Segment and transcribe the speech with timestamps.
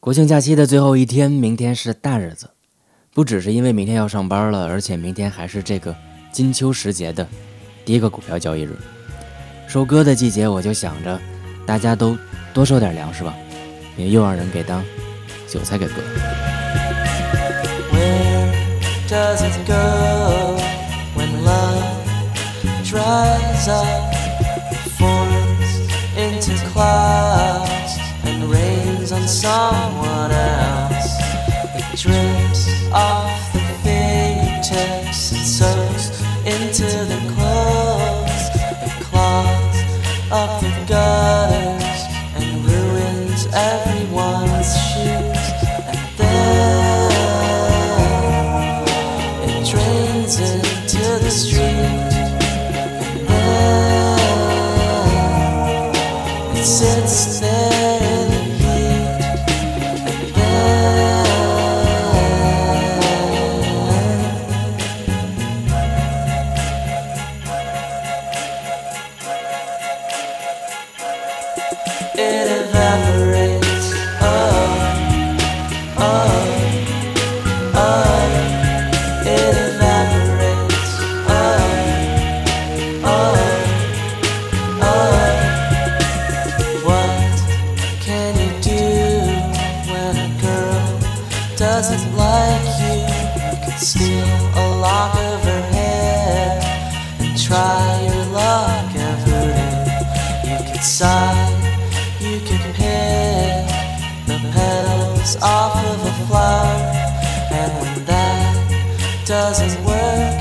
[0.00, 2.48] 国庆假期的最后一天，明天是大日子，
[3.12, 5.94] 不只是因为明天要上班了，而且明天还是这个
[6.32, 7.28] 金秋时节的
[7.84, 8.74] 第一个股票交易日。
[9.68, 11.20] 收割的季节，我就想着
[11.66, 12.16] 大家都
[12.54, 13.34] 多收点粮食吧，
[13.94, 14.82] 别又让人给当
[15.46, 15.96] 韭菜给割。
[29.00, 31.16] On someone else.
[31.74, 38.44] It drips off the fingertips and soaks into the clothes.
[38.86, 41.39] It claws up the gutters
[72.14, 73.92] it evaporates.
[74.20, 74.28] Oh,
[75.98, 76.32] oh,
[77.74, 78.26] oh,
[79.24, 80.92] it evaporates.
[81.28, 81.62] Oh,
[83.04, 83.36] oh,
[84.82, 85.24] oh.
[86.84, 87.34] What
[88.00, 88.86] can you do
[89.90, 90.88] when a girl
[91.56, 92.98] doesn't like you?
[93.42, 96.60] You could steal a lock of her hair
[97.20, 99.70] and try your luck at voodoo.
[100.50, 101.29] You could sigh
[105.36, 106.76] off of a flower,
[107.52, 108.54] and when that
[109.26, 110.38] doesn't work,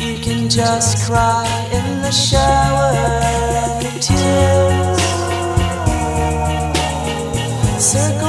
[0.00, 5.02] you can just cry in the shower and the tears.
[7.82, 8.21] Circle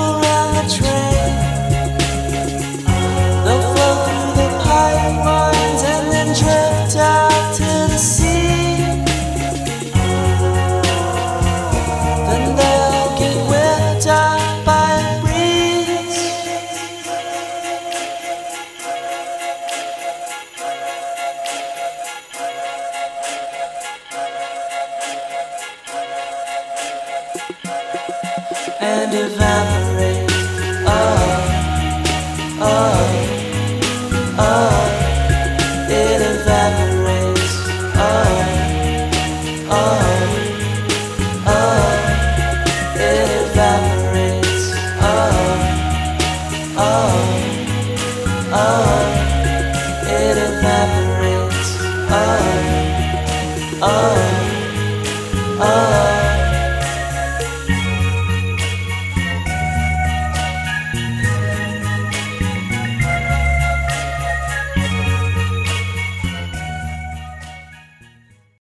[28.79, 30.22] and evaporate.